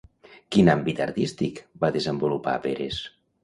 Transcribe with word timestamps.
Quin 0.55 0.71
àmbit 0.75 1.03
artístic 1.05 1.61
va 1.85 1.93
desenvolupar 2.01 2.59
Pérez? 2.69 3.03